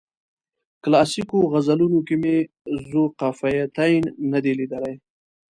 کلاسیکو 0.83 1.37
غزلونو 1.51 1.99
کې 2.07 2.15
مې 2.21 2.35
ذوقافیتین 2.89 4.03
نه 4.31 4.39
دی 4.43 4.51
لیدلی. 4.59 4.95